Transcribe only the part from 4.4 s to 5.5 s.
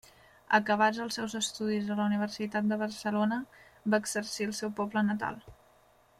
al seu poble natal.